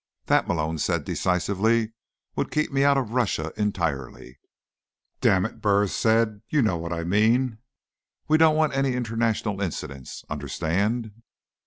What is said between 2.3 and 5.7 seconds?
"would keep me out of Russia entirely." "Damn it,"